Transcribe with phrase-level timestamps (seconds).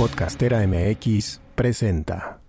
[0.00, 2.40] Podcastera MX presenta.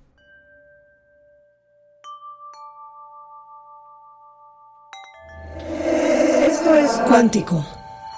[6.47, 7.67] Es Cuántico,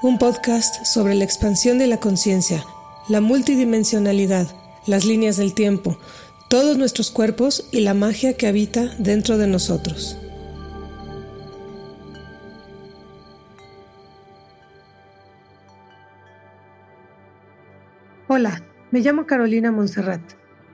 [0.04, 2.63] un podcast sobre la expansión de la conciencia,
[3.10, 4.46] la multidimensionalidad,
[4.85, 5.97] las líneas del tiempo,
[6.47, 10.15] todos nuestros cuerpos y la magia que habita dentro de nosotros.
[18.27, 18.61] Hola,
[18.93, 20.21] me llamo Carolina Monserrat.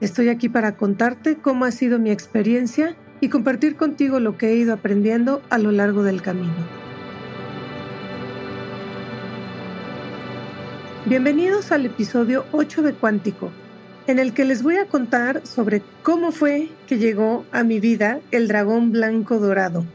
[0.02, 4.56] Estoy aquí para contarte cómo ha sido mi experiencia y compartir contigo lo que he
[4.58, 6.52] ido aprendiendo a lo largo del camino.
[11.06, 13.52] Bienvenidos al episodio 8 de Cuántico,
[14.06, 18.20] en el que les voy a contar sobre cómo fue que llegó a mi vida
[18.32, 19.86] el dragón blanco dorado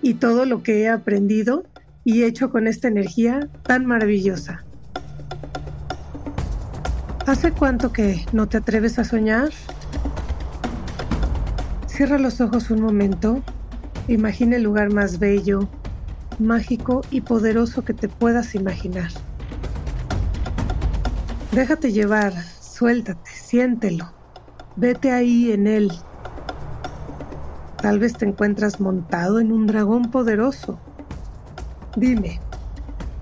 [0.00, 1.64] y todo lo que he aprendido
[2.02, 4.64] y hecho con esta energía tan maravillosa.
[7.26, 9.48] ¿Hace cuánto que no te atreves a soñar?
[11.86, 13.42] Cierra los ojos un momento.
[14.08, 15.66] Imagina el lugar más bello,
[16.38, 19.10] mágico y poderoso que te puedas imaginar.
[21.52, 24.12] Déjate llevar, suéltate, siéntelo.
[24.76, 25.92] Vete ahí en él.
[27.80, 30.78] Tal vez te encuentras montado en un dragón poderoso.
[31.96, 32.38] Dime,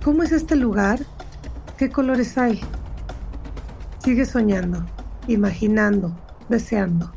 [0.05, 0.99] ¿cómo es este lugar?
[1.77, 2.61] ¿Qué colores hay?
[4.05, 4.85] Sigue soñando,
[5.29, 7.13] imaginando, deseando.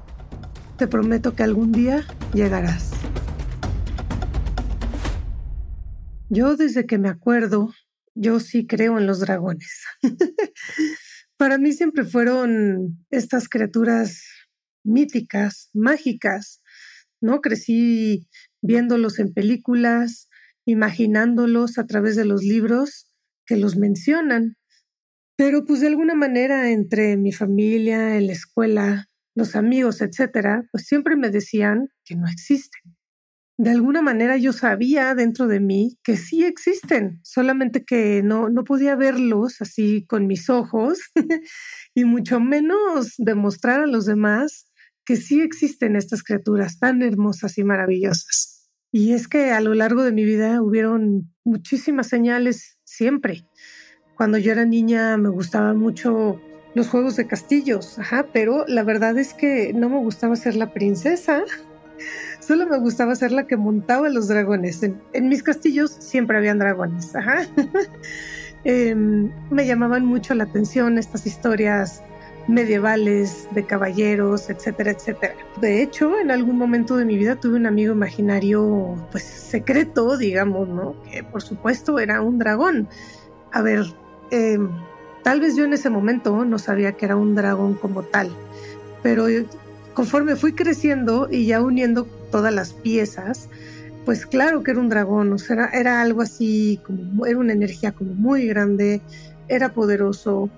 [0.78, 2.92] Te prometo que algún día llegarás.
[6.30, 7.74] Yo desde que me acuerdo,
[8.14, 9.84] yo sí creo en los dragones.
[11.38, 14.24] Para mí siempre fueron estas criaturas
[14.84, 16.62] míticas, mágicas,
[17.20, 17.42] ¿no?
[17.42, 18.28] Crecí
[18.62, 20.30] viéndolos en películas,
[20.66, 23.12] imaginándolos a través de los libros
[23.48, 24.56] que los mencionan.
[25.38, 30.86] Pero pues de alguna manera entre mi familia, en la escuela, los amigos, etcétera, pues
[30.86, 32.96] siempre me decían que no existen.
[33.58, 38.66] De alguna manera yo sabía dentro de mí que sí existen, solamente que no, no
[38.66, 41.00] podía verlos así con mis ojos
[41.96, 44.72] y mucho menos demostrar a los demás
[45.06, 48.70] que sí existen estas criaturas tan hermosas y maravillosas.
[48.92, 53.46] Y es que a lo largo de mi vida hubieron muchísimas señales siempre.
[54.16, 56.40] Cuando yo era niña me gustaban mucho
[56.74, 60.74] los juegos de castillos, ajá, pero la verdad es que no me gustaba ser la
[60.74, 61.44] princesa,
[62.40, 64.84] solo me gustaba ser la que montaba los dragones.
[64.84, 67.48] En, mis castillos siempre habían dragones, ajá.
[68.68, 72.02] Em, me llamaban mucho la atención estas historias
[72.48, 75.36] medievales, de caballeros, etcétera, etcétera.
[75.62, 80.68] De hecho, en algún momento de mi vida tuve un amigo imaginario, pues secreto, digamos,
[80.68, 80.96] ¿no?
[81.04, 82.90] Que por supuesto era un dragón.
[83.52, 83.86] A ver,
[84.32, 84.70] Em,
[85.24, 88.30] tal vez yo en ese momento no sabía que era un dragón como tal,
[89.04, 89.26] pero
[89.94, 93.50] conforme fui creciendo y ya uniendo todas las piezas,
[94.06, 97.92] pues claro que era un dragón, o sea, era, algo así, como, era una energía
[97.92, 99.02] como muy grande,
[99.48, 100.50] era poderoso,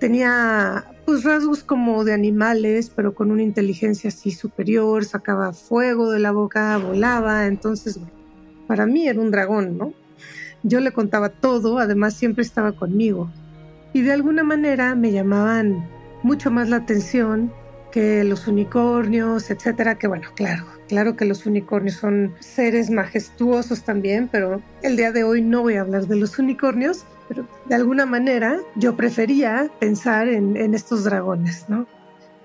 [0.00, 6.18] tenía pues rasgos como de animales, pero con una inteligencia así superior, sacaba fuego de
[6.18, 7.98] la boca, volaba, entonces,
[8.66, 9.94] para mí era un dragón, ¿no?
[10.62, 13.30] Yo le contaba todo, además siempre estaba conmigo.
[13.92, 15.88] Y de alguna manera me llamaban
[16.22, 17.52] mucho más la atención
[17.90, 24.28] que los unicornios, etcétera, que bueno, claro, claro que los unicornios son seres majestuosos también,
[24.30, 28.06] pero el día de hoy no voy a hablar de los unicornios, pero de alguna
[28.06, 31.86] manera yo prefería pensar en, estos dragones, ¿no?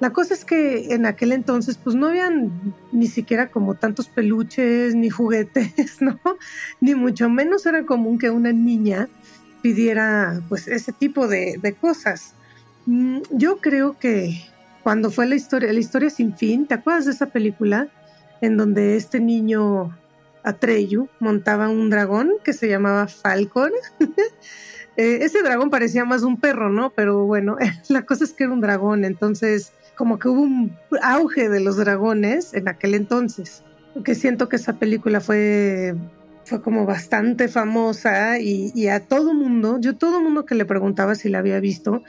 [0.04, 2.52] La cosa es que en aquel entonces pues no habían
[2.92, 6.20] ni siquiera como tantos peluches ni juguetes, ¿no?
[6.82, 9.08] Ni mucho menos era común que una niña
[9.62, 12.34] pidiera pues ese tipo de, cosas.
[12.86, 14.42] Mm, yo creo que
[14.84, 17.88] cuando fue la historia, la historia sin fin, ¿te acuerdas de esa película
[18.42, 19.98] en donde este niño
[20.44, 23.72] Atreyu montaba un dragón que se llamaba Falcon?
[24.96, 26.92] Eh, ese dragón parecía más un perro, ¿no?
[26.92, 27.58] Pero bueno,
[27.90, 31.78] la cosa es que era un dragón, entonces como que hubo un auge de los
[31.78, 33.64] dragones en aquel entonces.
[34.04, 35.96] Que siento que esa película fue,
[36.46, 41.30] fue como bastante famosa y, a todo mundo, yo todo mundo que le preguntaba si
[41.30, 42.04] la había visto,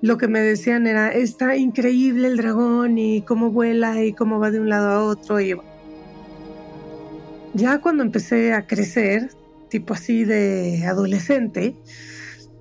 [0.00, 4.50] lo que me decían era, está increíble el dragón y cómo vuela y cómo va
[4.50, 5.40] de un lado a otro.
[5.40, 5.54] Y
[7.54, 9.30] ya cuando empecé a crecer,
[9.68, 11.76] tipo así de adolescente,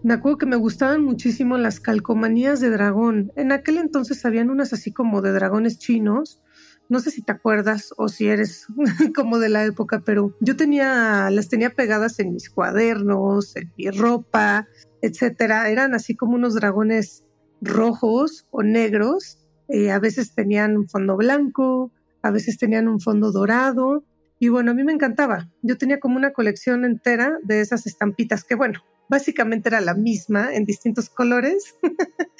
[0.07, 3.33] me acuerdo que me gustaban muchísimo las calcomanías de dragón.
[3.35, 6.41] En aquel entonces habían unas así como de dragones chinos.
[6.87, 8.67] No sé si te acuerdas o si eres
[9.15, 13.89] como de la época, pero yo tenía, las tenía pegadas en mis cuadernos, en mi
[13.89, 14.69] ropa,
[15.01, 15.67] etcétera.
[15.67, 17.25] Eran así como unos dragones
[17.59, 23.33] rojos o negros, eh, a veces tenían un fondo blanco, a veces tenían un fondo
[23.33, 24.05] dorado.
[24.39, 25.49] Y bueno, a mí me encantaba.
[25.63, 30.53] Yo tenía como una colección entera de esas estampitas que, bueno, básicamente era la misma
[30.53, 31.75] en distintos colores.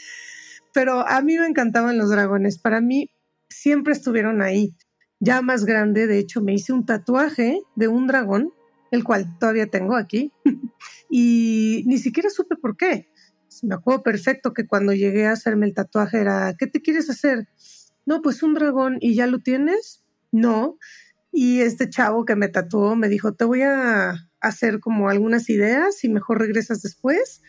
[0.73, 2.59] Pero a mí me encantaban los dragones.
[2.59, 3.09] Para mí
[3.49, 4.75] siempre estuvieron ahí.
[5.19, 8.53] Ya más grande, de hecho, me hice un tatuaje de un dragón,
[8.91, 10.31] el cual todavía tengo aquí.
[11.09, 13.09] y ni siquiera supe por qué.
[13.63, 17.47] Me acuerdo perfecto que cuando llegué a hacerme el tatuaje era, ¿qué te quieres hacer?
[18.05, 18.97] No, pues un dragón.
[19.01, 20.03] ¿Y ya lo tienes?
[20.31, 20.77] No.
[21.31, 26.03] Y este chavo que me tatuó me dijo, te voy a hacer como algunas ideas
[26.03, 27.41] y mejor regresas después.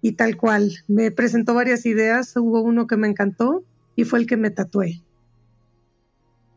[0.00, 3.64] Y tal cual, me presentó varias ideas, hubo uno que me encantó
[3.96, 5.02] y fue el que me tatué.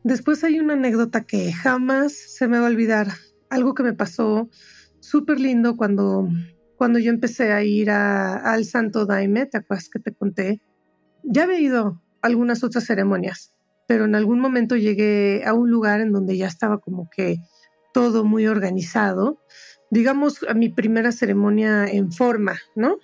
[0.03, 3.07] Después hay una anécdota que jamás se me va a olvidar,
[3.49, 4.49] algo que me pasó
[4.99, 6.27] súper lindo cuando,
[6.75, 10.61] cuando yo empecé a ir al Santo Daime, ¿te acuerdas que te conté?
[11.23, 13.53] Ya había ido algunas otras ceremonias,
[13.87, 17.37] pero en algún momento llegué a un lugar en donde ya estaba como que
[17.93, 19.41] todo muy organizado,
[19.91, 22.97] digamos a mi primera ceremonia en forma, ¿no?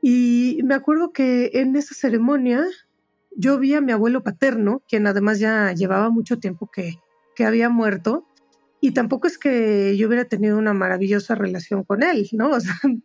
[0.00, 2.64] Y me acuerdo que en esa ceremonia
[3.36, 7.00] yo vi a mi abuelo paterno, quien además ya llevaba mucho tiempo que,
[7.34, 8.26] que había muerto,
[8.80, 12.50] y tampoco es que yo hubiera tenido una maravillosa relación con él, ¿no?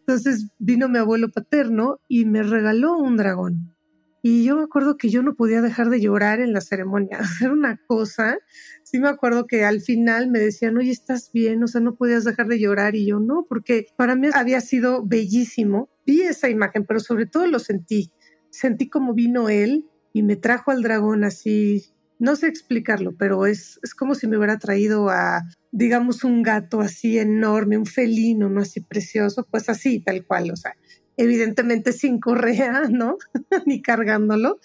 [0.00, 3.74] Entonces vino mi abuelo paterno y me regaló un dragón.
[4.24, 7.50] Y yo me acuerdo que yo no podía dejar de llorar en la ceremonia, hacer
[7.50, 8.38] una cosa.
[8.84, 11.62] Sí me acuerdo que al final me decían, oye, ¿estás bien?
[11.64, 12.94] O sea, no podías dejar de llorar.
[12.94, 15.90] Y yo no, porque para mí había sido bellísimo.
[16.06, 18.12] Vi esa imagen, pero sobre todo lo sentí.
[18.50, 21.86] Sentí como vino él y me trajo al dragón así.
[22.20, 25.42] No sé explicarlo, pero es, es como si me hubiera traído a,
[25.72, 28.60] digamos, un gato así enorme, un felino, ¿no?
[28.60, 30.52] Así precioso, pues así, tal cual.
[30.52, 30.76] O sea,
[31.16, 33.16] evidentemente sin correa, ¿no?
[33.66, 34.60] Ni cargándolo,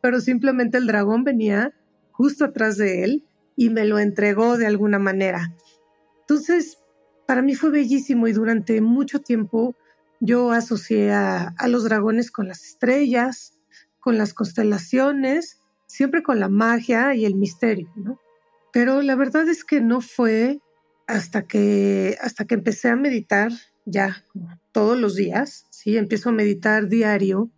[0.00, 1.74] pero simplemente el dragón venía
[2.12, 3.24] justo atrás de él
[3.56, 5.52] y me lo entregó de alguna manera.
[6.20, 6.78] Entonces,
[7.26, 9.74] para mí fue bellísimo y durante mucho tiempo
[10.20, 13.58] yo asocié a, los dragones con las estrellas,
[14.00, 18.20] con las constelaciones, siempre con la magia y el misterio, ¿no?
[18.72, 20.60] Pero la verdad es que no fue
[21.06, 23.50] hasta que, hasta que empecé a meditar
[23.86, 24.24] ya
[24.72, 25.96] todos los días, ¿sí?
[25.96, 27.50] Empiezo a meditar diario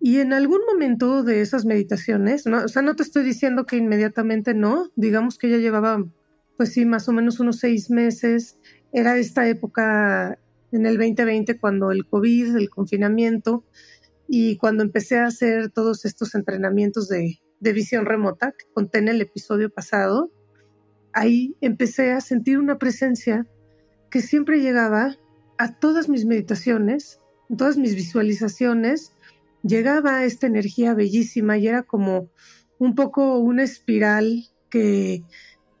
[0.00, 2.64] y en algún momento de esas meditaciones, ¿no?
[2.64, 6.04] o sea, no te estoy diciendo que inmediatamente no, digamos que ya llevaba,
[6.56, 8.58] pues sí, más o menos unos seis meses,
[8.92, 10.38] era esta época
[10.72, 13.64] en el 2020 cuando el COVID, el confinamiento,
[14.28, 19.08] y cuando empecé a hacer todos estos entrenamientos de, de visión remota que conté en
[19.08, 20.30] el episodio pasado,
[21.12, 23.46] ahí empecé a sentir una presencia
[24.10, 25.16] que siempre llegaba
[25.58, 27.20] a todas mis meditaciones,
[27.56, 29.12] todas mis visualizaciones,
[29.62, 32.30] llegaba esta energía bellísima y era como
[32.78, 35.24] un poco una espiral que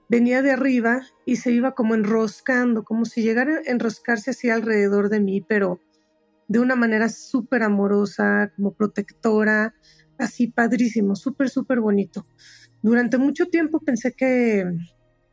[0.08, 5.08] venía de arriba y se iba como enroscando, como si llegara a enroscarse así alrededor
[5.08, 5.80] de mí, pero
[6.48, 9.74] de una manera súper amorosa, como protectora,
[10.18, 12.26] así padrísimo, súper, súper bonito.
[12.82, 14.64] Durante mucho tiempo pensé que,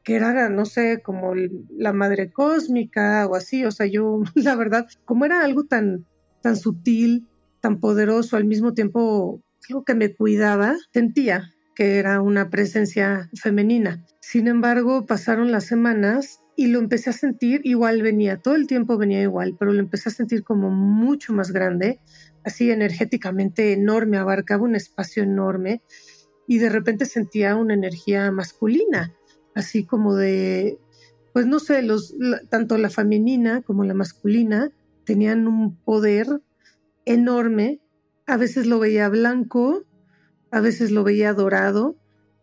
[0.03, 4.85] que era, no sé, como la madre cósmica o así, o sea, yo, la verdad,
[5.05, 6.05] como era algo tan,
[6.41, 7.27] tan sutil,
[7.61, 14.05] tan poderoso, al mismo tiempo algo que me cuidaba, sentía que era una presencia femenina.
[14.19, 18.97] Sin embargo, pasaron las semanas y lo empecé a sentir, igual venía, todo el tiempo
[18.97, 21.99] venía igual, pero lo empecé a sentir como mucho más grande,
[22.43, 25.81] así energéticamente enorme, abarcaba un espacio enorme
[26.47, 29.13] y de repente sentía una energía masculina
[29.55, 30.77] así como de,
[31.33, 32.15] pues no sé, los,
[32.49, 34.71] tanto la femenina como la masculina
[35.03, 36.41] tenían un poder
[37.05, 37.79] enorme.
[38.25, 39.83] A veces lo veía blanco,
[40.51, 41.95] a veces lo veía dorado.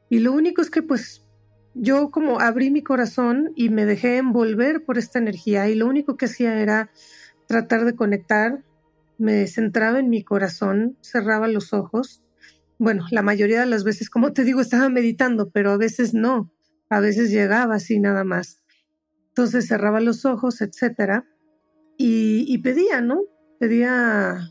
[0.09, 1.25] Y lo único es que pues
[1.75, 6.17] yo como abrí mi corazón y me dejé envolver por esta energía y lo único
[6.17, 6.91] que hacía era
[7.47, 8.65] tratar de conectar,
[9.19, 12.23] me centraba en mi corazón, cerraba los ojos.
[12.79, 16.51] Bueno, la mayoría de las veces, como te digo, estaba meditando, pero a veces no
[16.91, 18.63] a veces llegaba así nada más.
[19.29, 21.25] Entonces cerraba los ojos, etcétera,
[21.97, 23.21] y, pedía, ¿no?
[23.59, 24.49] Pedía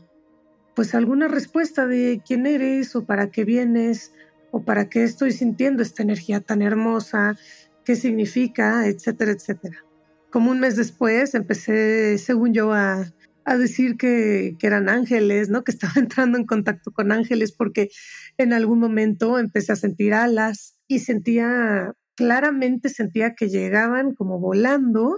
[0.76, 4.12] pues alguna respuesta de quién eres o para qué vienes
[4.52, 7.36] o para qué estoy sintiendo esta energía tan hermosa,
[7.84, 9.84] qué significa, etcétera, etcétera.
[10.30, 13.12] Como un mes después empecé, según yo, a,
[13.44, 15.64] a decir que, que, eran ángeles, ¿no?
[15.64, 17.90] Que estaba entrando en contacto con ángeles porque
[18.38, 25.16] en algún momento empecé a sentir alas y sentía claramente sentía que llegaban como volando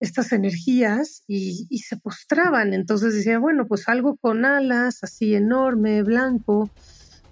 [0.00, 2.72] estas energías y, se postraban.
[2.72, 6.70] Entonces decía, bueno, pues algo con alas, así enorme, blanco,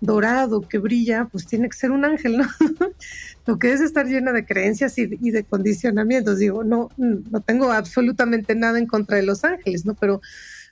[0.01, 2.45] dorado, que brilla, pues tiene que ser un ángel, ¿no?
[3.47, 6.39] Lo que es estar llena de creencias y, y, de condicionamientos.
[6.39, 9.95] Digo, no, no tengo absolutamente nada en contra de los ángeles, ¿no?
[9.95, 10.21] Pero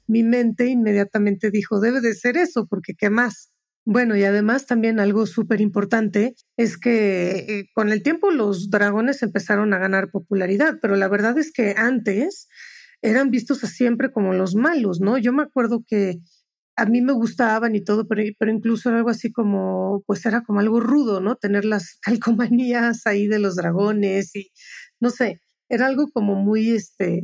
[0.06, 3.50] mi mente inmediatamente dijo, debe de ser eso, porque ¿qué más?
[3.88, 9.22] Bueno, y además también algo súper importante es que eh, con el tiempo los dragones
[9.22, 12.48] empezaron a ganar popularidad, pero la verdad es que antes
[13.00, 15.18] eran vistos siempre como los malos, ¿no?
[15.18, 16.18] Yo me acuerdo que
[16.76, 20.58] a mí me gustaban y todo, pero, pero incluso algo así como, pues era como
[20.58, 21.36] algo rudo, ¿no?
[21.36, 24.50] Tener las calcomanías ahí de los dragones y
[25.00, 27.20] no sé, era algo como muy, este,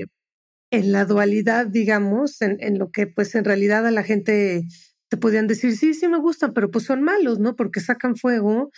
[0.70, 4.64] en la dualidad, digamos, en, en lo que pues en realidad a la gente
[5.12, 7.54] te podían decir, sí, sí me gustan, pero pues son malos, ¿no?
[7.54, 8.70] Porque sacan fuego,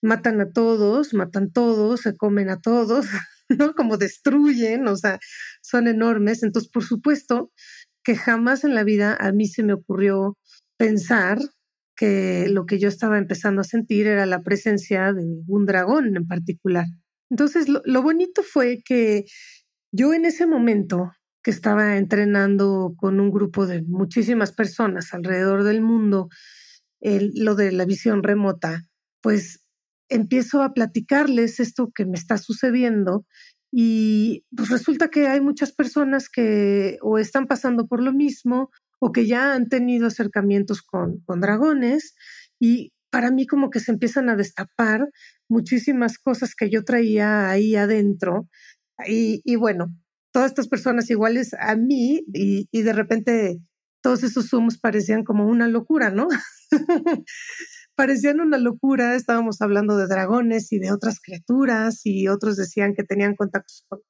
[0.00, 3.04] matan a todos, matan todos, se comen a todos,
[3.50, 3.74] ¿no?
[3.74, 5.18] Como destruyen, o sea,
[5.60, 6.42] son enormes.
[6.42, 7.52] Entonces, por supuesto
[8.02, 10.38] que jamás en la vida a mí se me ocurrió
[10.78, 11.38] pensar
[11.94, 16.26] que lo que yo estaba empezando a sentir era la presencia de un dragón en
[16.26, 16.86] particular.
[17.28, 19.26] Entonces, lo, lo bonito fue que
[19.92, 25.80] yo en ese momento que estaba entrenando con un grupo de muchísimas personas alrededor del
[25.80, 26.28] mundo,
[27.00, 28.84] lo de la visión remota,
[29.20, 29.60] pues
[30.08, 33.26] empiezo a platicarles esto que me está sucediendo
[33.72, 38.70] y pues resulta que hay muchas personas que o están pasando por lo mismo
[39.00, 42.14] o que ya han tenido acercamientos con, con dragones
[42.60, 45.08] y para mí como que se empiezan a destapar
[45.48, 48.48] muchísimas cosas que yo traía ahí adentro.
[49.06, 49.92] Y bueno,
[50.32, 53.60] todas estas personas iguales a mí y, y de repente
[54.02, 56.28] todos esos Zooms parecían como una locura, ¿no?
[57.94, 63.04] parecían una locura, estábamos hablando de dragones y de otras criaturas y otros decían que
[63.04, 64.00] tenían contactos con,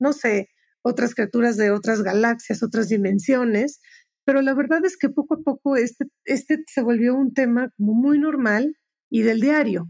[0.00, 0.48] no sé,
[0.82, 3.80] otras criaturas de otras galaxias, otras dimensiones,
[4.24, 7.94] pero la verdad es que poco a poco este, este se volvió un tema como
[7.94, 8.76] muy normal
[9.10, 9.86] y del diario.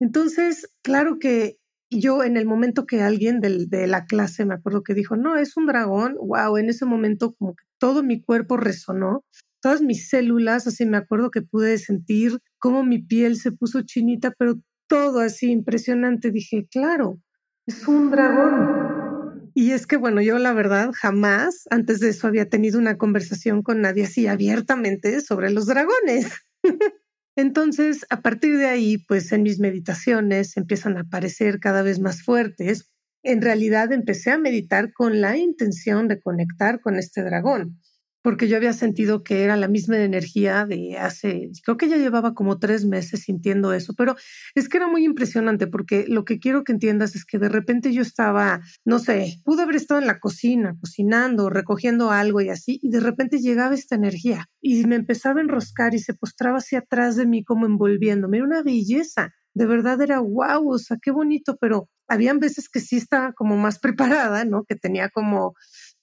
[0.00, 1.58] Entonces, claro que
[2.00, 5.36] yo en el momento que alguien del, de la clase me acuerdo que dijo, no,
[5.36, 9.24] es un dragón, wow, en ese momento como que todo mi cuerpo resonó,
[9.60, 14.32] todas mis células, así me acuerdo que pude sentir cómo mi piel se puso chinita,
[14.38, 14.56] pero
[14.88, 16.30] todo así impresionante.
[16.30, 17.18] Dije, claro,
[17.66, 19.50] es un dragón.
[19.54, 23.62] Y es que, bueno, yo la verdad jamás antes de eso había tenido una conversación
[23.62, 26.30] con nadie así abiertamente sobre los dragones.
[27.36, 32.22] Entonces, a partir de ahí, pues en mis meditaciones empiezan a aparecer cada vez más
[32.22, 32.90] fuertes.
[33.22, 37.80] En realidad empecé a meditar con la intención de conectar con este dragón
[38.24, 42.32] porque yo había sentido que era la misma energía de hace, creo que ya llevaba
[42.32, 44.16] como tres meses sintiendo eso, pero
[44.54, 47.92] es que era muy impresionante porque lo que quiero que entiendas es que de repente
[47.92, 52.80] yo estaba, no sé, pude haber estado en la cocina, cocinando, recogiendo algo y así,
[52.82, 56.78] y de repente llegaba esta energía y me empezaba a enroscar y se postraba hacia
[56.78, 59.34] atrás de mí como envolviéndome, era una belleza.
[59.52, 63.56] De verdad era wow, o sea, qué bonito, pero habían veces que sí estaba como
[63.56, 63.78] más
[64.28, 64.64] preparada, ¿no?
[64.64, 65.54] Que tenía como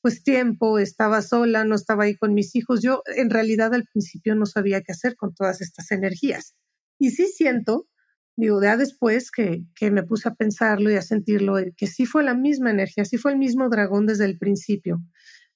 [0.01, 2.81] pues tiempo, estaba sola, no estaba ahí con mis hijos.
[2.81, 6.55] Yo en realidad al principio no sabía qué hacer con todas estas energías.
[6.99, 7.87] Y sí siento,
[8.35, 12.05] digo, ya después que, que me puse a pensarlo y a sentirlo, eh, que sí
[12.05, 15.01] fue la misma energía, sí fue el mismo dragón desde el principio.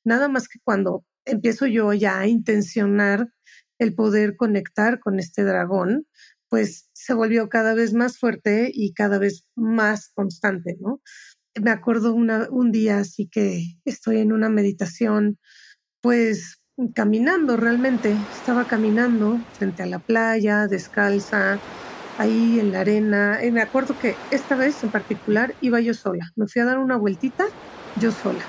[0.04, 3.30] Nada más que cuando empiezo yo ya a intencionar
[3.80, 6.08] el poder conectar con este dragón,
[6.50, 11.02] pues se volvió cada vez más fuerte y cada vez más constante, ¿no?
[11.62, 15.40] Me acuerdo un día así que estoy en una meditación,
[16.02, 16.62] pues
[16.96, 21.62] caminando realmente, estaba caminando frente a la playa, descalza,
[22.18, 23.40] ahí en la arena.
[23.46, 26.80] Y me acuerdo que esta vez en particular iba yo sola, me fui a dar
[26.80, 27.46] una vueltita
[27.96, 28.46] yo sola.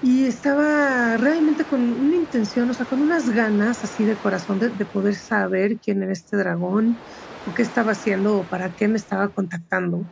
[0.00, 4.70] Y estaba realmente con una intención, o sea, con unas ganas así de corazón de,
[4.70, 7.02] de poder saber quién era este dragón,
[7.44, 10.06] o qué estaba haciendo, o para qué me estaba contactando.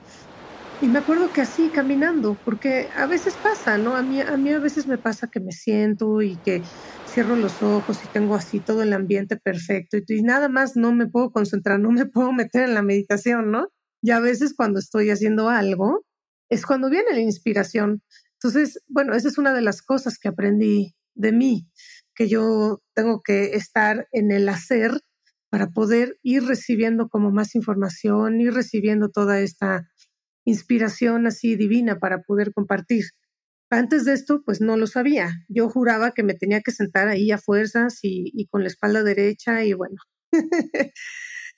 [0.82, 3.96] Y me acuerdo que así caminando, porque a veces pasa, ¿no?
[3.96, 6.62] A mí, a mí a veces me pasa que me siento y que
[7.08, 10.92] cierro los ojos y tengo así todo el ambiente perfecto y, y nada más no
[10.92, 13.68] me puedo concentrar, no me puedo meter en la meditación, ¿no?
[14.02, 16.04] Y a veces cuando estoy haciendo algo
[16.50, 18.02] es cuando viene la inspiración.
[18.34, 21.70] Entonces, bueno, esa es una de las cosas que aprendí de mí,
[22.14, 24.92] que yo tengo que estar en el hacer
[25.48, 29.88] para poder ir recibiendo como más información, ir recibiendo toda esta
[30.46, 33.04] inspiración así divina para poder compartir.
[33.68, 35.30] Antes de esto, pues no lo sabía.
[35.48, 39.64] Yo juraba que me tenía que sentar ahí a fuerzas y, con la espalda derecha
[39.64, 39.96] y bueno.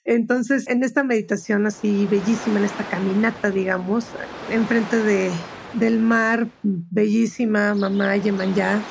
[0.03, 4.05] Entonces, en esta meditación así bellísima, en esta caminata, digamos,
[4.51, 5.31] enfrente de
[5.73, 8.81] del mar, bellísima, mamá Yemayá,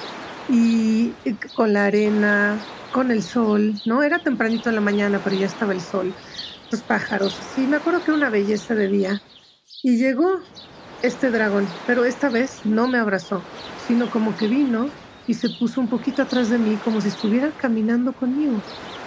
[0.49, 1.12] y
[1.57, 2.57] con la arena,
[2.93, 4.02] con el sol, ¿no?
[4.02, 6.14] Era tempranito en la mañana, pero ya estaba el sol,
[6.71, 7.37] los pájaros.
[7.55, 9.23] Sí, me acuerdo que una belleza de día.
[9.83, 10.41] Y llegó
[11.03, 13.43] este dragón, pero esta vez no me abrazó,
[13.87, 14.89] sino como que vino
[15.29, 18.61] y se puso un poquito atrás de mí, como si estuviera caminando conmigo.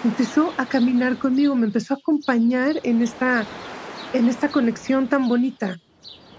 [0.04, 3.46] Empezó a caminar conmigo, me empezó a acompañar en esta,
[4.13, 5.80] en esta conexión tan bonita.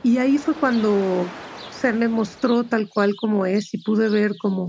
[0.03, 1.27] Y ahí fue cuando
[1.71, 4.69] se me mostró tal cual como es y pude ver como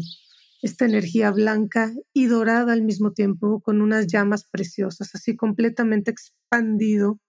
[0.62, 7.20] esta energía blanca y dorada al mismo tiempo, con unas llamas preciosas, así completamente expandido,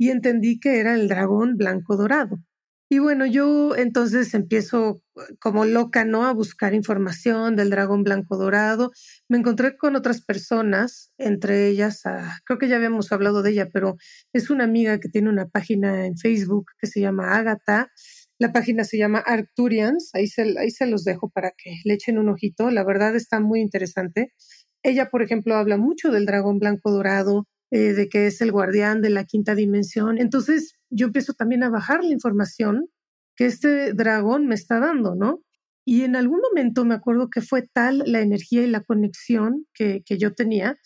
[0.00, 2.38] y entendí que era el dragón blanco dorado.
[2.88, 5.02] Y bueno, yo entonces empiezo
[5.38, 6.24] como loca, ¿no?
[6.24, 8.92] A buscar información del dragón blanco dorado.
[9.28, 12.02] Me encontré con otras personas, entre ellas,
[12.46, 13.96] creo que ya habíamos hablado de ella, pero
[14.32, 17.90] es una amiga que tiene una página en Facebook que se llama Agatha
[18.40, 20.24] la página se llama Arcturians, ahí
[20.58, 24.32] ahí se los dejo para que le echen un ojito, la verdad está muy interesante.
[24.82, 29.00] Ella, por ejemplo, habla mucho del dragón blanco dorado, eh, de que es el guardián
[29.02, 30.18] de la quinta dimensión.
[30.18, 32.88] Entonces yo empiezo también a bajar la información
[33.36, 35.42] que este dragón me está dando, ¿no?
[35.84, 40.02] Y en algún momento me acuerdo que fue tal la energía y la conexión que,
[40.04, 40.76] que yo tenía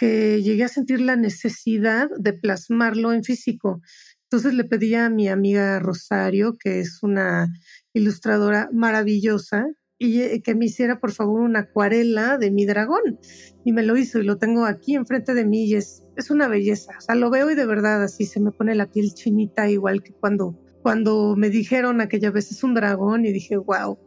[0.00, 3.82] que llegué a sentir la necesidad de plasmarlo en físico.
[4.24, 7.48] Entonces le pedí a mi amiga Rosario, que es una
[7.92, 9.66] ilustradora maravillosa,
[10.00, 13.20] y eh, que me hiciera por favor una acuarela de mi dragón.
[13.64, 16.48] Y me lo hizo y lo tengo aquí enfrente de mí y es, es una
[16.48, 16.94] belleza.
[16.98, 20.02] O sea, lo veo y de verdad así se me pone la piel chinita igual
[20.02, 23.98] que cuando, cuando me dijeron aquella vez es un dragón y dije, wow.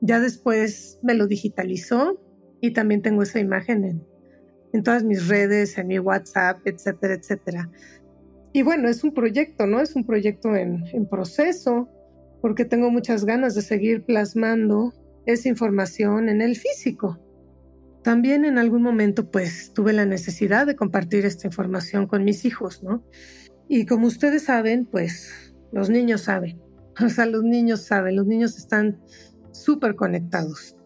[0.00, 2.18] Ya después me lo digitalizó
[2.60, 4.06] y también tengo esa imagen en,
[4.72, 7.70] en todas mis redes, en mi WhatsApp, etcétera, etcétera.
[8.52, 9.80] Y bueno, es un proyecto, ¿no?
[9.80, 11.88] Es un proyecto en, proceso,
[12.40, 14.92] porque tengo muchas ganas de seguir plasmando
[15.26, 17.18] esa información en el físico.
[18.02, 22.82] También en algún momento pues tuve la necesidad de compartir esta información con mis hijos,
[22.82, 23.04] ¿no?
[23.68, 26.60] Y como ustedes saben, pues los niños saben,
[27.04, 29.00] o sea, los niños saben, los niños están
[29.52, 30.76] súper conectados.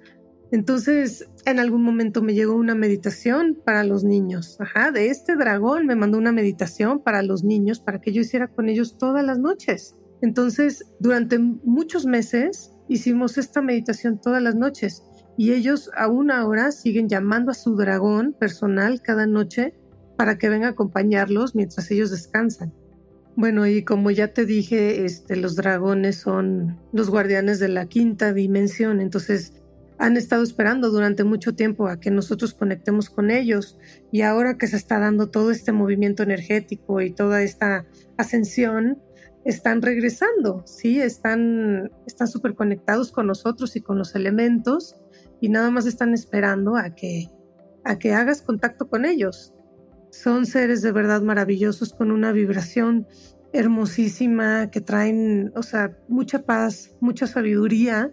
[0.51, 4.57] Entonces, en algún momento me llegó una meditación para los niños.
[4.61, 8.49] Ajá, de este dragón me mandó una meditación para los niños para que yo hiciera
[8.49, 9.97] con ellos todas las noches.
[10.23, 15.05] Entonces, durante muchos meses hicimos esta meditación todas las noches.
[15.37, 19.75] Y ellos aún ahora siguen llamando a su dragón personal cada noche
[20.17, 22.73] para que venga a acompañarlos mientras ellos descansan.
[23.37, 28.33] Bueno, y como ya te dije, este, los dragones son los guardianes de la quinta
[28.33, 29.55] dimensión, entonces
[29.99, 33.79] han estado esperando durante mucho tiempo a que nosotros conectemos con ellos.
[34.13, 38.99] Y ahora que se está dando todo este movimiento energético y toda esta ascensión,
[39.45, 41.01] están regresando, ¿sí?
[41.01, 44.97] Están están súper conectados con nosotros y con los elementos
[45.41, 47.31] y nada más están esperando a que
[47.85, 49.53] a que hagas contacto con ellos.
[50.11, 53.07] Son seres de verdad maravillosos con una vibración
[53.53, 58.13] hermosísima que traen, o sea, mucha paz, mucha sabiduría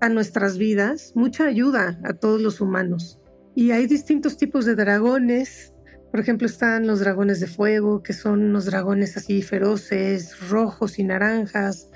[0.00, 3.20] a nuestras vidas, mucha ayuda a todos los humanos.
[3.54, 5.74] Y hay distintos tipos de dragones.
[6.10, 11.04] Por ejemplo, están los dragones de fuego, que son unos dragones así feroces, rojos y
[11.04, 11.90] naranjas.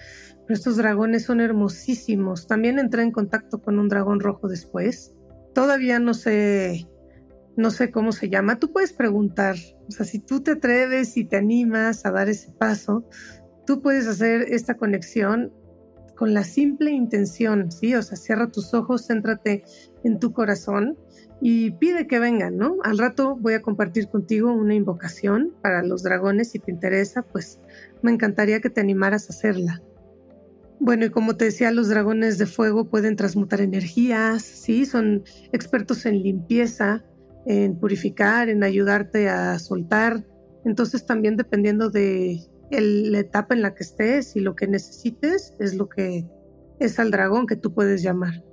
[0.47, 2.47] Pero estos dragones son hermosísimos.
[2.47, 5.15] También entré en contacto con un dragón rojo después.
[5.55, 6.89] Todavía no sé,
[7.57, 8.59] no sé cómo se llama.
[8.59, 9.57] Tú puedes preguntar.
[9.89, 13.09] O sea, si tú te atreves y te animas a dar ese paso,
[13.67, 15.53] tú puedes hacer esta conexión
[16.17, 17.95] con la simple intención, ¿sí?
[17.95, 19.65] O sea, cierra tus ojos, céntrate
[20.05, 20.99] en tu corazón
[21.45, 22.77] y pide que vengan, ¿no?
[22.85, 27.59] Al rato voy a compartir contigo una invocación para los dragones, si te interesa, pues
[28.01, 29.83] me encantaría que te animaras a hacerla.
[30.79, 34.87] Bueno, y como te decía, los dragones de fuego pueden transmutar energías, ¿sí?
[34.87, 37.05] Son expertos en limpieza,
[37.45, 40.25] en purificar, en ayudarte a soltar.
[40.65, 42.39] Entonces también dependiendo de
[42.71, 46.25] la etapa en la que estés y lo que necesites es lo que
[46.79, 48.45] es al dragón que tú puedes llamar.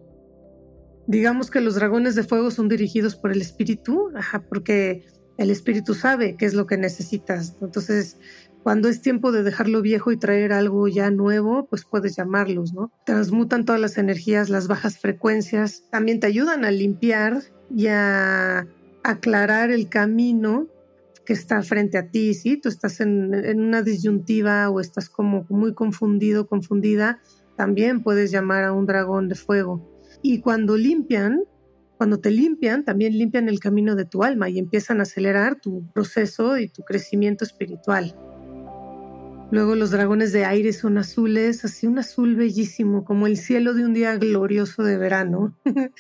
[1.10, 4.12] Digamos que los dragones de fuego son dirigidos por el espíritu,
[4.48, 7.56] porque el espíritu sabe qué es lo que necesitas.
[7.62, 8.19] Entonces,
[8.62, 12.91] cuando es tiempo de dejarlo viejo y traer algo ya nuevo, pues puedes llamarlos, ¿no?
[13.08, 17.41] Transmutan todas las energías, las bajas frecuencias, también te ayudan a limpiar
[17.76, 18.67] y a
[19.04, 20.67] aclarar el camino
[21.26, 22.58] que está frente a ti, ¿sí?
[22.58, 27.19] Tú estás en, una disyuntiva o estás como muy confundido, confundida,
[27.58, 29.88] también puedes llamar a un dragón de fuego.
[30.21, 31.43] Y cuando limpian,
[31.97, 35.91] cuando te limpian, también limpian el camino de tu alma y empiezan a acelerar tu
[35.93, 38.15] proceso y tu crecimiento espiritual.
[39.51, 43.84] Luego los dragones de aire son azules, así un azul bellísimo, como el cielo de
[43.84, 45.58] un día glorioso de verano.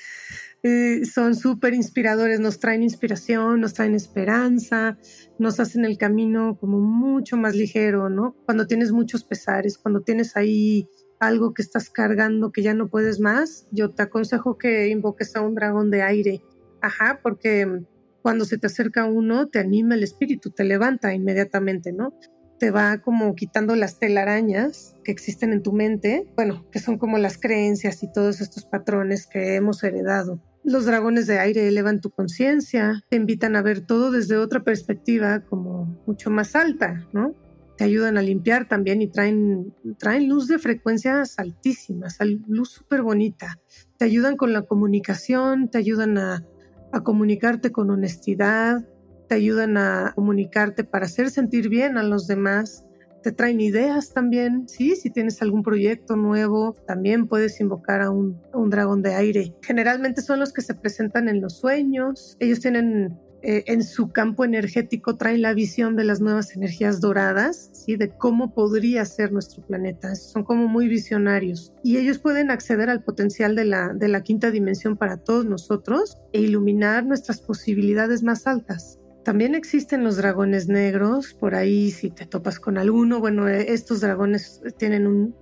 [0.61, 4.97] Eh, son súper inspiradores, nos traen inspiración, nos traen esperanza,
[5.37, 8.35] nos hacen el camino como mucho más ligero, ¿no?
[8.43, 10.85] Cuando tienes muchos pesares, cuando tienes ahí
[11.19, 15.41] algo que estás cargando que ya no puedes más, yo te aconsejo que invoques a
[15.41, 16.41] un dragón de aire.
[16.81, 17.83] Ajá, porque
[18.21, 22.13] cuando se te acerca uno, te anima el espíritu, te levanta inmediatamente, ¿no?
[22.57, 27.17] Te va como quitando las telarañas que existen en tu mente, bueno, que son como
[27.17, 30.41] las creencias y todos estos patrones que hemos heredado.
[30.63, 35.41] Los dragones de aire elevan tu conciencia, te invitan a ver todo desde otra perspectiva
[35.45, 37.33] como mucho más alta, ¿no?
[37.79, 43.57] Te ayudan a limpiar también y traen, traen luz de frecuencias altísimas, luz súper bonita.
[43.95, 46.45] Te ayudan con la comunicación, te ayudan a,
[46.91, 48.85] a comunicarte con honestidad,
[49.29, 52.83] te ayudan a comunicarte para hacer sentir bien a los demás
[53.21, 54.95] te traen ideas también, ¿sí?
[54.95, 59.53] Si tienes algún proyecto nuevo, también puedes invocar a un, dragón de aire.
[59.61, 62.37] Generalmente son los que se presentan en los sueños.
[62.39, 67.69] Ellos tienen eh, en su campo energético traen la visión de las nuevas energías doradas,
[67.73, 67.95] ¿sí?
[67.95, 70.15] de cómo podría ser nuestro planeta.
[70.15, 74.51] Son como muy visionarios y ellos pueden acceder al potencial de la, de la quinta
[74.51, 78.99] dimensión para todos nosotros e iluminar nuestras posibilidades más altas.
[79.23, 84.01] También existen los dragones negros, por ahí si te topas con alguno, bueno, eh, estos
[84.01, 85.35] dragones tienen un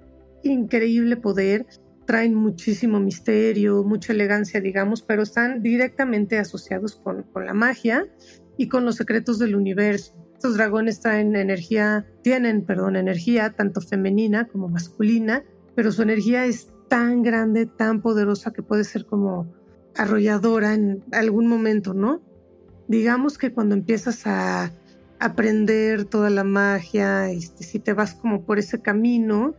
[0.44, 1.66] increíble poder,
[2.08, 8.08] traen muchísimo misterio, mucha elegancia, digamos, pero están directamente asociados con, con la magia
[8.58, 10.16] y con los secretos del universo.
[10.34, 15.44] Estos dragones traen energía, tienen, perdón, energía tanto femenina como masculina,
[15.76, 19.54] pero su energía es tan grande, tan poderosa que puede ser como
[19.96, 22.24] arrolladora en algún momento, ¿no?
[22.88, 24.72] digamos que cuando empiezas a
[25.20, 29.56] aprender toda la magia, este, si te vas como por ese camino,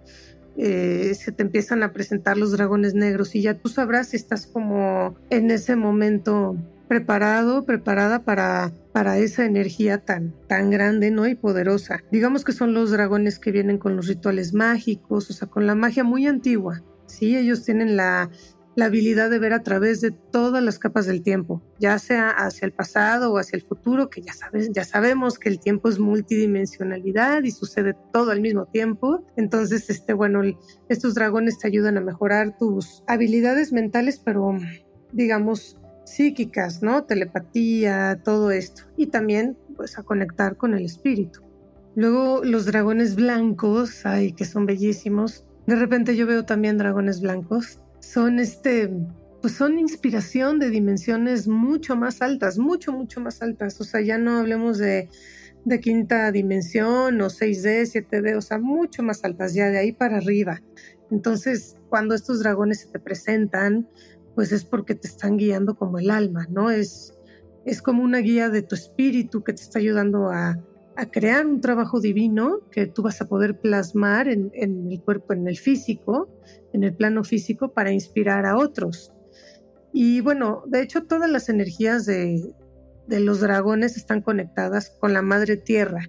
[0.58, 4.46] eh, se te empiezan a presentar los dragones negros y ya tú sabrás si estás
[4.46, 6.56] como en ese momento
[6.88, 11.28] preparado, preparada para, para esa energía tan, tan grande, ¿no?
[11.28, 12.02] Y poderosa.
[12.10, 15.76] Digamos que son los dragones que vienen con los rituales mágicos, o sea, con la
[15.76, 16.82] magia muy antigua.
[17.06, 18.30] Sí, ellos tienen la
[18.78, 22.64] la habilidad de ver a través de todas las capas del tiempo, ya sea hacia
[22.64, 25.98] el pasado o hacia el futuro, que ya sabes, ya sabemos que el tiempo es
[25.98, 29.26] multidimensionalidad y sucede todo al mismo tiempo.
[29.36, 30.42] Entonces, este, bueno,
[30.88, 34.56] estos dragones te ayudan a mejorar tus habilidades mentales, pero
[35.10, 37.02] digamos psíquicas, ¿no?
[37.02, 38.82] Telepatía, todo esto.
[38.96, 41.40] Y también, pues, a conectar con el espíritu.
[41.96, 45.44] Luego, los dragones blancos, ay, que son bellísimos.
[45.66, 48.90] De repente yo veo también dragones blancos son este,
[49.40, 53.80] pues son inspiración de dimensiones mucho más altas, mucho, mucho más altas.
[53.80, 55.08] O sea, ya no hablemos de,
[55.64, 60.18] de quinta dimensión o 6D, 7D, o sea, mucho más altas, ya de ahí para
[60.18, 60.60] arriba.
[61.10, 63.88] Entonces, cuando estos dragones se te presentan,
[64.34, 66.70] pues es porque te están guiando como el alma, ¿no?
[66.70, 67.14] Es,
[67.64, 70.58] es como una guía de tu espíritu que te está ayudando a,
[70.98, 75.46] a crear un trabajo divino que tú vas a poder plasmar en, el cuerpo, en
[75.46, 76.28] el físico,
[76.72, 79.12] en el plano físico para inspirar a otros.
[79.92, 82.52] Y bueno, de hecho todas las energías de,
[83.06, 86.00] de los dragones están conectadas con la madre tierra,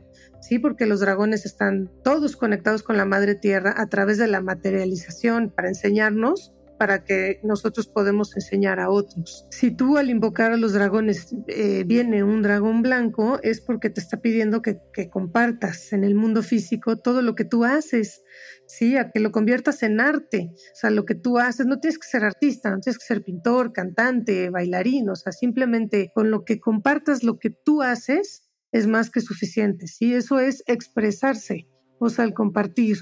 [0.41, 0.57] ¿sí?
[0.57, 5.51] Porque los dragones están todos conectados con la madre tierra a través de la materialización
[5.51, 9.45] para enseñarnos para que nosotros podemos enseñar a otros.
[9.51, 13.99] Si tú al invocar a los dragones eh, viene un dragón blanco, es porque te
[13.99, 14.79] está pidiendo que,
[15.11, 18.21] compartas en el mundo físico todo lo que tú haces,
[18.65, 18.95] ¿sí?
[18.95, 20.51] A que lo conviertas en arte.
[20.51, 23.23] O sea, lo que tú haces, no tienes que ser artista, no tienes que ser
[23.23, 28.87] pintor, cantante, bailarín, o sea, simplemente con lo que compartas lo que tú haces es
[28.87, 30.13] más que suficiente, ¿sí?
[30.13, 31.67] Eso es expresarse,
[31.99, 32.99] o sea, al compartir.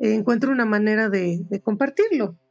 [0.00, 2.41] Encuentra una manera de, de compartirlo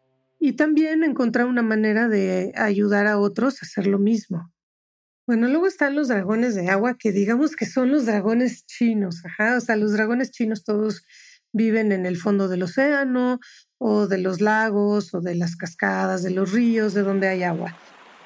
[0.43, 4.51] y también encontrar una manera de ayudar a otros a hacer lo mismo.
[5.27, 9.57] Bueno, luego están los dragones de agua, que digamos que son los dragones chinos, ajá,
[9.57, 11.05] o sea, los dragones chinos todos
[11.53, 13.39] viven en el fondo del océano
[13.77, 17.77] o de los lagos o de las cascadas, de los ríos, de donde hay agua.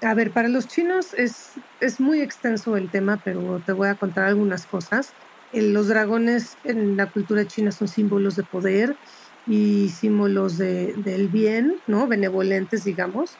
[0.01, 1.49] A ver, para los chinos es,
[1.82, 5.12] es muy extenso el tema, pero te voy a contar algunas cosas.
[5.51, 8.95] Los dragones en la cultura china son símbolos de poder,
[9.47, 12.08] y símbolos de, del bien, ¿no?
[12.08, 13.38] Benevolentes, digamos,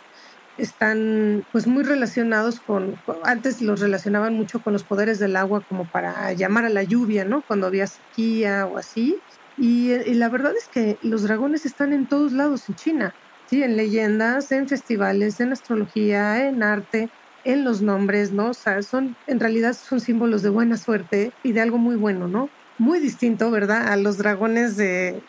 [0.57, 5.85] están pues muy relacionados con, antes los relacionaban mucho con los poderes del agua como
[5.85, 7.41] para llamar a la lluvia, ¿no?
[7.41, 9.17] Cuando había sequía o así.
[9.57, 13.15] Y, y la verdad es que los dragones están en todos lados en China,
[13.47, 13.63] ¿sí?
[13.63, 17.09] En leyendas, en festivales, en astrología, en arte,
[17.43, 18.49] en los nombres, ¿no?
[18.49, 22.27] O sea, son, en realidad son símbolos de buena suerte y de algo muy bueno,
[22.27, 22.49] ¿no?
[22.77, 23.88] Muy distinto, ¿verdad?
[23.88, 25.21] A los dragones de,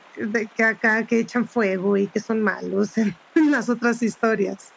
[0.56, 3.14] que acá que echan fuego y que son malos en,
[3.50, 4.72] las otras historias.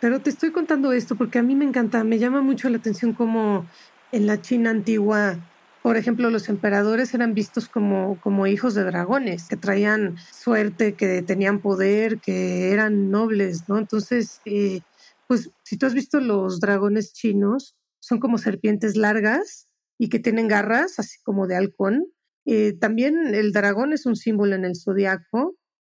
[0.00, 3.12] Pero te estoy contando esto porque a mí me encanta, me llama mucho la atención
[3.12, 3.66] como
[4.10, 5.38] en la China antigua,
[5.82, 11.22] por ejemplo, los emperadores eran vistos como, como hijos de dragones, que traían suerte, que
[11.22, 13.78] tenían poder, que eran nobles, ¿no?
[13.78, 14.80] Entonces, eh,
[15.26, 19.71] pues si tú has visto los dragones chinos, son como serpientes largas
[20.02, 22.08] y que tienen garras, así como de halcón.
[22.44, 25.54] Eh, también el dragón es un símbolo en el zodiaco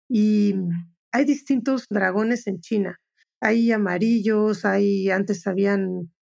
[0.07, 0.53] y
[1.11, 2.99] hay distintos dragones en China.
[3.41, 6.13] Hay amarillos, hay antes habían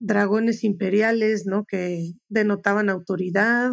[0.00, 1.64] dragones imperiales, ¿no?
[1.64, 3.70] Que denotaban autoridad.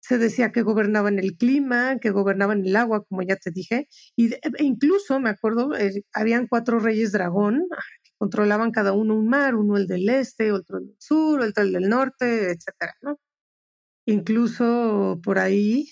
[0.00, 3.88] Se decía que gobernaban el clima, que gobernaban el agua, como ya te dije.
[4.14, 7.66] Y e incluso, me acuerdo, eh, habían cuatro reyes dragón
[8.22, 11.72] controlaban cada uno un mar, uno el del este, otro el del sur, otro el
[11.72, 13.18] del norte, etcétera, ¿no?
[14.06, 15.88] Incluso por ahí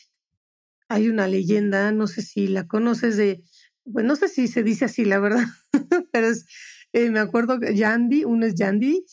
[0.89, 3.43] hay una leyenda, no sé si la conoces de,
[3.93, 5.45] pues no sé si se dice así, la verdad,
[6.13, 6.47] pero es,
[6.93, 9.05] eh, me acuerdo que Yandi, uno es Yandi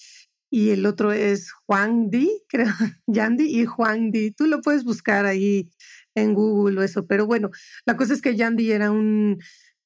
[0.51, 2.71] y el otro es Juan Di, creo,
[3.08, 4.30] Yandi y Juan Di.
[4.30, 5.71] Tú lo puedes buscar ahí
[6.13, 7.49] en Google o eso, pero bueno,
[7.88, 9.39] la cosa es que Yandi era un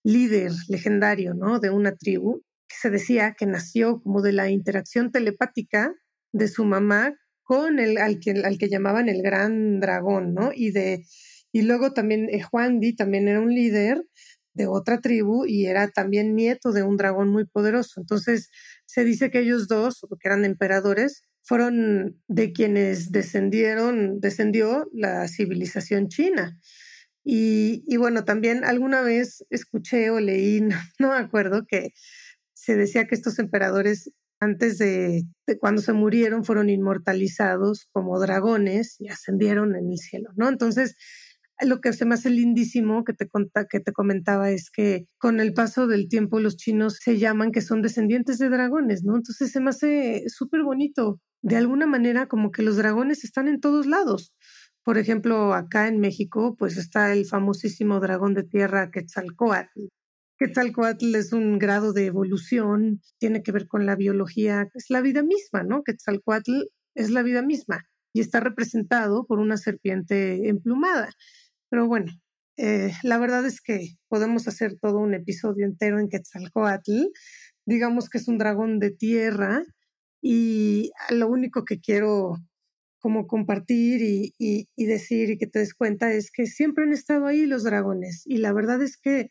[0.04, 1.62] líder legendario, ¿no?
[1.62, 2.44] De una tribu
[2.80, 5.94] se decía que nació como de la interacción telepática
[6.32, 10.52] de su mamá con el al que, al que llamaban el gran dragón, ¿no?
[10.54, 11.04] Y de
[11.52, 14.04] y luego también eh, Juan Di también era un líder
[14.54, 18.00] de otra tribu y era también nieto de un dragón muy poderoso.
[18.00, 18.50] Entonces
[18.86, 26.08] se dice que ellos dos, que eran emperadores, fueron de quienes descendieron, descendió la civilización
[26.10, 26.58] china.
[27.24, 30.62] Y, y bueno, también alguna vez escuché o leí,
[31.00, 31.92] no me acuerdo, que
[32.62, 35.24] se decía que estos emperadores antes de,
[35.60, 40.48] cuando se murieron fueron inmortalizados como dragones y ascendieron en el cielo, ¿no?
[40.48, 40.96] Entonces,
[41.60, 43.28] lo que se me hace lindísimo que te,
[43.68, 47.62] que te comentaba es que con el paso del tiempo los chinos se llaman que
[47.62, 49.16] son descendientes de dragones, ¿no?
[49.16, 51.20] Entonces se me hace súper bonito.
[51.42, 54.34] De alguna manera, como que los dragones están en todos lados.
[54.84, 59.90] Por ejemplo, acá en México, pues está el famosísimo dragón de tierra Quetzalcoatl,
[60.42, 65.22] Quetzalcoatl es un grado de evolución, tiene que ver con la biología, es la vida
[65.22, 65.84] misma, ¿no?
[65.84, 66.64] Quetzalcoatl
[66.96, 71.12] es la vida misma y está representado por una serpiente emplumada.
[71.70, 72.12] Pero bueno,
[72.58, 77.10] eh, la verdad es que podemos hacer todo un episodio entero en Quetzalcoatl.
[77.68, 79.62] Digamos que es un dragón de tierra
[80.24, 82.38] y lo único que quiero
[82.98, 87.28] como compartir y, y decir y que te des cuenta es que siempre han estado
[87.28, 89.30] ahí los dragones y la verdad es que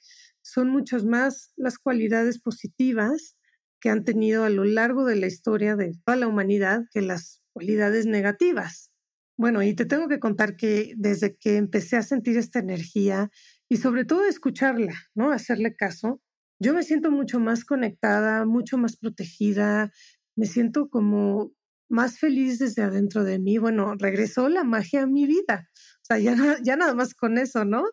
[0.50, 3.36] son muchas más las cualidades positivas
[3.80, 7.42] que han tenido a lo largo de la historia de toda la humanidad que las
[7.52, 8.90] cualidades negativas.
[9.38, 13.30] Bueno, y te tengo que contar que desde que empecé a sentir esta energía
[13.70, 15.32] y sobre todo escucharla, ¿no?
[15.32, 16.20] Hacerle caso,
[16.58, 19.92] yo me siento mucho más conectada, mucho más protegida,
[20.36, 21.52] me siento como
[21.88, 23.56] más feliz desde adentro de mí.
[23.56, 25.68] Bueno, regresó la magia a mi vida.
[25.74, 27.84] O sea, ya, ya nada más con eso, ¿no?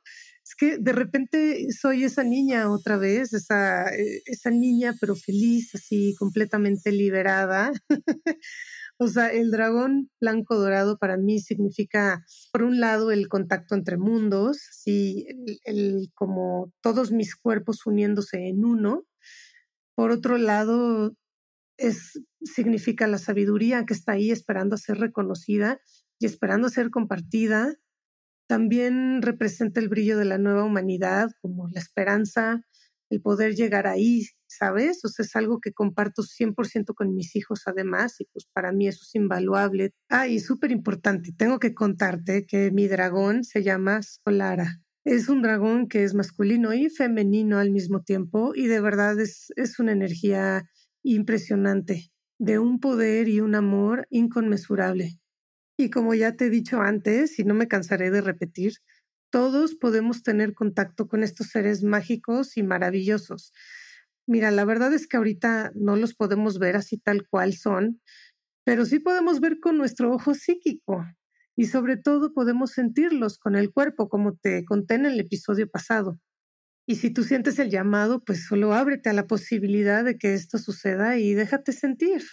[0.58, 6.16] Que de repente soy esa niña otra vez, esa, eh, esa niña pero feliz, así
[6.18, 7.72] completamente liberada.
[8.98, 13.98] o sea, el dragón blanco dorado para mí significa, por un lado, el contacto entre
[13.98, 15.28] mundos, sí,
[15.64, 19.06] el, como todos mis cuerpos uniéndose en uno.
[19.96, 21.16] Por otro lado,
[21.78, 25.80] es, significa la sabiduría que está ahí esperando a ser reconocida
[26.20, 27.76] y esperando a ser compartida
[28.48, 32.62] también representa el brillo de la nueva humanidad, como la esperanza,
[33.10, 35.04] el poder llegar ahí, ¿sabes?
[35.06, 38.88] O sea, es algo que comparto 100% con mis hijos además y pues para mí
[38.88, 39.92] eso es invaluable.
[40.10, 44.82] Ah, y súper importante, tengo que contarte que mi dragón se llama Solara.
[45.04, 49.54] Es un dragón que es masculino y femenino al mismo tiempo y de verdad es,
[49.56, 50.70] es una energía
[51.04, 55.18] impresionante, de un poder y un amor inconmensurable.
[55.78, 58.74] Y como ya te he dicho antes, y no me cansaré de repetir,
[59.32, 63.54] todos podemos tener contacto con estos seres mágicos y maravillosos.
[64.28, 68.02] Mira, la verdad es que ahorita no los podemos ver así tal cual son,
[68.66, 71.06] pero sí podemos ver con nuestro ojo psíquico
[71.56, 76.20] y sobre todo podemos sentirlos con el cuerpo, como te conté en el episodio pasado.
[76.88, 80.58] Y si tú sientes el llamado, pues solo ábrete a la posibilidad de que esto
[80.58, 82.24] suceda y déjate sentir.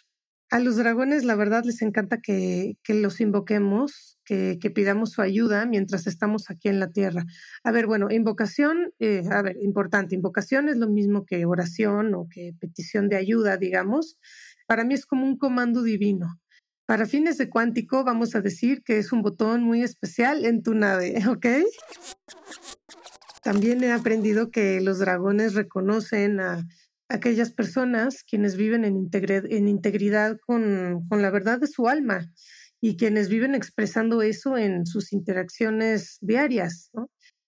[0.54, 6.06] A los dragones, la verdad, les encanta que, los invoquemos, que, pidamos su ayuda mientras
[6.06, 7.24] estamos aquí en la tierra.
[7.64, 12.28] A ver, bueno, invocación, eh, a ver, importante, invocación es lo mismo que oración o
[12.30, 14.16] que petición de ayuda, digamos.
[14.68, 16.38] Para mí es como un comando divino.
[16.86, 20.74] Para fines de cuántico, vamos a decir que es un botón muy especial en tu
[20.74, 21.46] nave, ¿ok?
[23.42, 26.64] También he aprendido que los dragones reconocen a
[27.08, 32.30] aquellas personas quienes viven en, integridad con, con la verdad de su alma
[32.80, 36.90] y quienes viven expresando eso en sus interacciones diarias.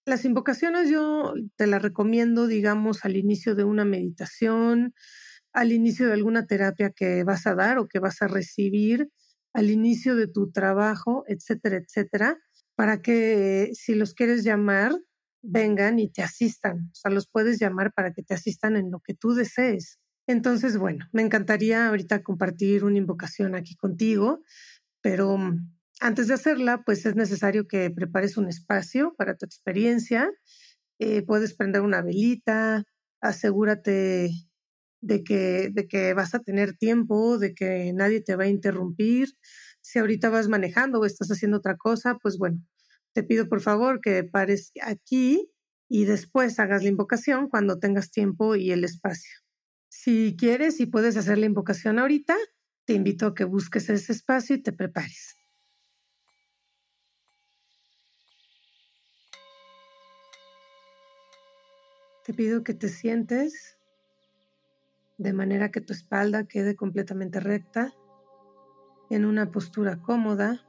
[0.07, 4.95] Las invocaciones yo te las recomiendo, digamos, al inicio de una meditación,
[5.53, 9.09] al inicio de alguna terapia que vas a dar o que vas a recibir,
[9.53, 12.39] al inicio de tu trabajo, etcétera, etcétera,
[12.75, 14.93] para que si los quieres llamar,
[15.47, 16.91] vengan y te asistan.
[16.93, 19.99] O sea, los puedes llamar para que te asistan en lo que tú desees.
[20.27, 24.43] Entonces, bueno, me encantaría ahorita compartir una invocación aquí contigo,
[25.01, 30.31] pero mm, antes de hacerla, pues es necesario que prepares un espacio para tu experiencia.
[30.99, 32.85] Eh, puedes prender una velita,
[33.21, 34.31] asegúrate
[35.01, 39.29] de que, de que vas a tener tiempo, de que nadie te va a interrumpir.
[39.81, 42.61] Si ahorita vas manejando o estás haciendo otra cosa, pues bueno,
[43.17, 45.51] te pido por favor que pares aquí
[45.89, 49.41] y después hagas la invocación cuando tengas tiempo y el espacio.
[49.89, 52.37] Si quieres y puedes hacer la invocación ahorita,
[52.85, 55.35] te invito a que busques ese espacio y te prepares.
[62.27, 63.79] Te pido que te sientes
[65.17, 67.95] de manera que tu espalda quede completamente recta,
[69.09, 70.67] en una postura cómoda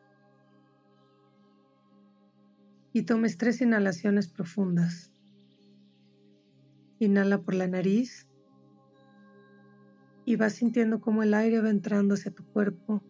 [2.93, 5.11] y tomes tres inhalaciones profundas.
[6.99, 8.27] Inhala por la nariz
[10.25, 13.03] y vas sintiendo cómo el aire va entrando hacia tu cuerpo,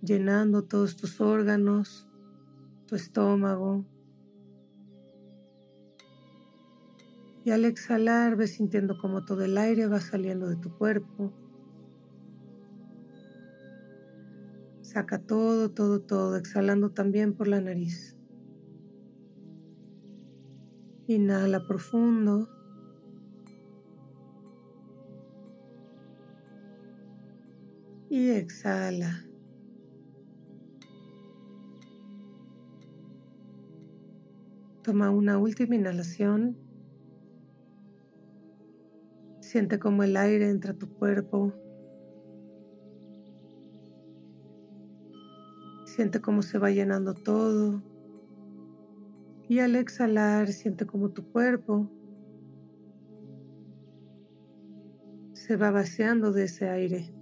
[0.00, 2.08] llenando todos tus órganos,
[2.86, 3.84] tu estómago,
[7.44, 11.32] Y al exhalar ves sintiendo como todo el aire va saliendo de tu cuerpo.
[14.92, 18.14] Saca todo, todo, todo, exhalando también por la nariz.
[21.06, 22.46] Inhala profundo.
[28.10, 29.24] Y exhala.
[34.82, 36.58] Toma una última inhalación.
[39.40, 41.54] Siente como el aire entra a tu cuerpo.
[45.94, 47.82] Siente cómo se va llenando todo.
[49.46, 51.86] Y al exhalar, siente como tu cuerpo
[55.34, 57.12] se va vaciando de ese aire.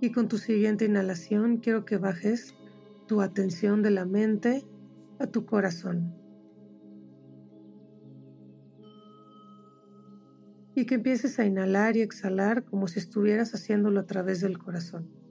[0.00, 2.56] Y con tu siguiente inhalación quiero que bajes
[3.06, 4.64] tu atención de la mente
[5.20, 6.12] a tu corazón.
[10.74, 15.21] y que empieces a inhalar y exhalar como si estuvieras haciéndolo a través del corazón.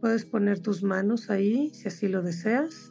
[0.00, 2.90] Puedes poner tus manos ahí si así lo deseas.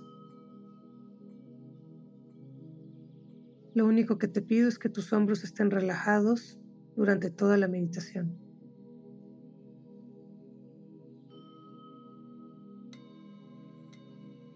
[3.74, 6.60] Lo único que te pido es que tus hombros estén relajados
[6.96, 8.38] durante toda la meditación.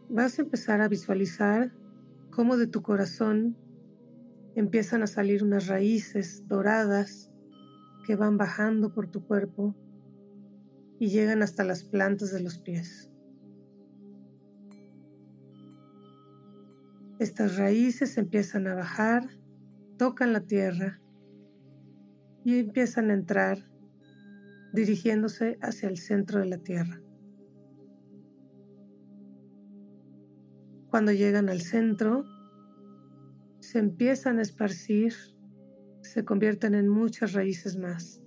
[0.10, 1.74] Vas a empezar a visualizar
[2.30, 3.58] cómo de tu corazón
[4.56, 7.32] empiezan a salir unas raíces doradas
[8.06, 9.76] que van bajando por tu cuerpo
[11.00, 13.10] y llegan hasta las plantas de los pies.
[17.20, 19.30] Estas raíces empiezan a bajar,
[19.98, 21.00] tocan la tierra
[22.44, 23.60] y empiezan a entrar
[24.74, 27.02] dirigiéndose hacia el centro de la tierra.
[30.90, 32.26] Cuando llegan al centro,
[33.60, 35.14] se empiezan a esparcir,
[36.02, 38.23] se convierten en muchas raíces más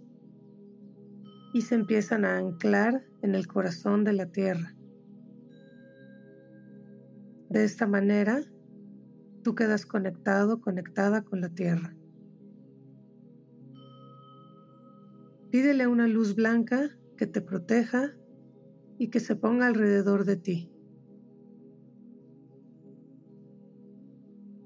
[1.53, 4.75] y se empiezan a anclar en el corazón de la tierra.
[7.49, 8.41] De esta manera,
[9.43, 11.97] tú quedas conectado, conectada con la tierra.
[15.51, 18.15] Pídele una luz blanca que te proteja
[18.99, 20.71] y que se ponga alrededor de ti.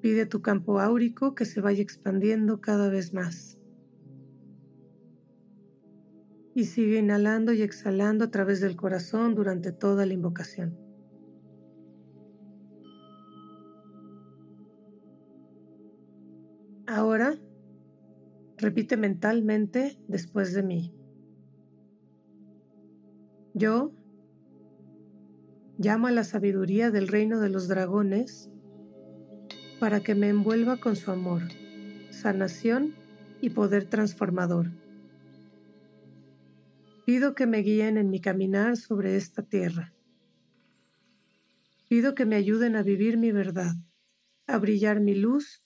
[0.00, 3.59] Pide tu campo áurico que se vaya expandiendo cada vez más.
[6.54, 10.76] Y sigue inhalando y exhalando a través del corazón durante toda la invocación.
[16.86, 17.38] Ahora,
[18.56, 20.92] repite mentalmente después de mí.
[23.54, 23.92] Yo
[25.78, 28.50] llamo a la sabiduría del reino de los dragones
[29.78, 31.42] para que me envuelva con su amor,
[32.10, 32.94] sanación
[33.40, 34.66] y poder transformador.
[37.12, 39.92] Pido que me guíen en mi caminar sobre esta tierra.
[41.88, 43.72] Pido que me ayuden a vivir mi verdad,
[44.46, 45.60] a brillar mi luz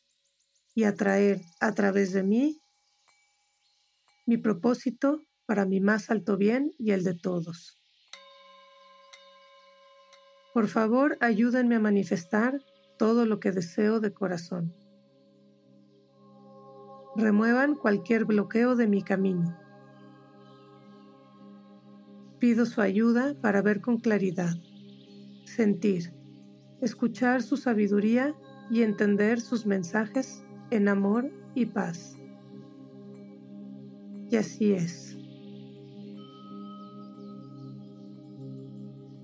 [0.74, 2.62] y a traer a través de mí
[4.24, 7.78] mi propósito para mi más alto bien y el de todos.
[10.54, 12.58] Por favor, ayúdenme a manifestar
[12.96, 14.74] todo lo que deseo de corazón.
[17.16, 19.63] Remuevan cualquier bloqueo de mi camino.
[22.38, 24.54] Pido su ayuda para ver con claridad,
[25.44, 26.12] sentir,
[26.80, 28.34] escuchar su sabiduría
[28.70, 32.16] y entender sus mensajes en amor y paz.
[34.30, 35.16] Y así es.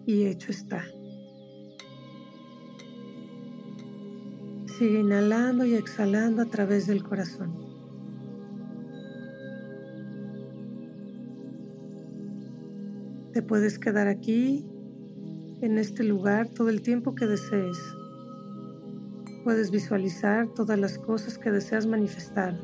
[0.06, 0.84] Y hecho está.
[4.78, 7.69] Sigue inhalando y exhalando a través del corazón.
[13.40, 14.66] Te puedes quedar aquí,
[15.62, 17.78] en este lugar, todo el tiempo que desees.
[19.44, 22.60] Puedes visualizar todas las cosas que deseas manifestar.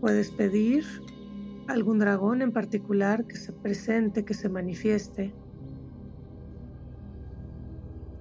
[0.00, 0.84] Puedes pedir
[1.66, 5.34] algún dragón en particular que se presente, que se manifieste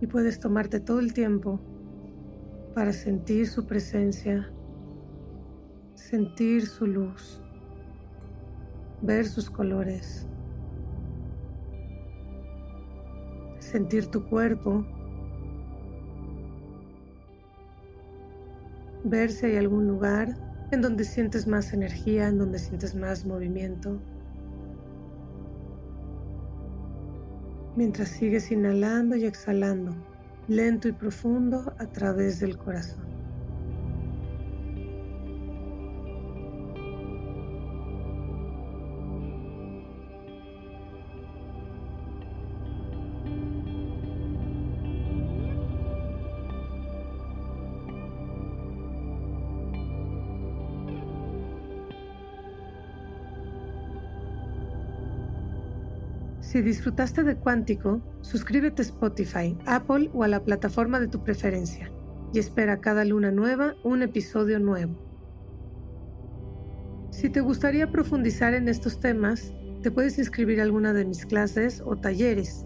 [0.01, 1.59] y puedes tomarte todo el tiempo
[2.73, 4.51] para sentir su presencia,
[5.93, 7.44] sentir su luz,
[9.05, 10.27] ver sus colores,
[13.59, 14.85] sentir tu cuerpo,
[19.03, 20.35] ver si hay algún lugar
[20.71, 23.99] en donde sientes más energía, en donde sientes más movimiento.
[27.75, 29.93] mientras sigues inhalando y exhalando,
[30.47, 33.14] lento y profundo a través del corazón.
[56.55, 61.91] Si disfrutaste de Cuántico, suscríbete a Spotify, Apple o a la plataforma de tu preferencia
[62.31, 64.95] y espera cada luna nueva un episodio nuevo.
[67.09, 69.51] Si te gustaría profundizar en estos temas,
[69.81, 72.65] te puedes inscribir a alguna de mis clases o talleres.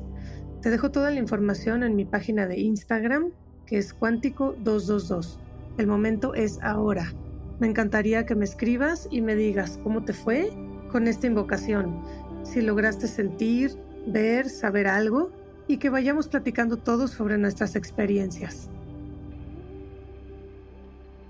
[0.62, 3.32] Te dejo toda la información en mi página de Instagram,
[3.66, 5.40] que es Cuántico222.
[5.80, 7.12] El momento es ahora.
[7.60, 10.52] Me encantaría que me escribas y me digas cómo te fue
[10.92, 12.04] con esta invocación
[12.50, 13.78] si lograste sentir,
[14.08, 15.32] ver, saber algo
[15.68, 18.70] y que vayamos platicando todos sobre nuestras experiencias.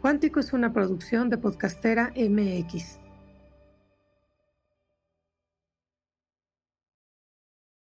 [0.01, 2.99] Cuántico es una producción de Podcastera MX.